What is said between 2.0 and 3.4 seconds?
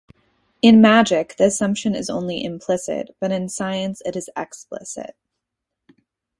only implicit, but